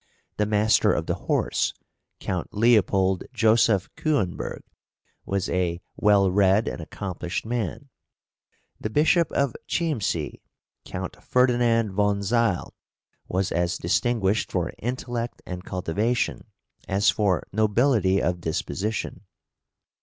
The 0.37 0.47
Master 0.47 0.91
of 0.91 1.05
the 1.05 1.13
Horse, 1.13 1.75
Count 2.19 2.55
Leopold 2.55 3.23
Joseph 3.33 3.87
Küenberg, 3.95 4.61
was 5.27 5.47
a 5.47 5.79
well 5.95 6.31
read 6.31 6.67
and 6.67 6.81
accomplished 6.81 7.45
man; 7.45 7.87
the 8.79 8.89
Bishop 8.89 9.31
of 9.31 9.55
Chiemsee, 9.67 10.41
Count 10.85 11.21
Ferdinand 11.21 11.91
von 11.91 12.23
Zeil, 12.23 12.73
was 13.27 13.51
as 13.51 13.77
distinguished 13.77 14.51
for 14.51 14.73
intellect 14.79 15.43
and 15.45 15.63
cultivation 15.63 16.45
as 16.87 17.11
for 17.11 17.43
nobility 17.53 18.19
of 18.19 18.41
disposition. 18.41 19.21